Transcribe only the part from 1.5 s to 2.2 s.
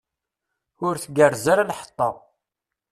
ara lḥeṭṭa.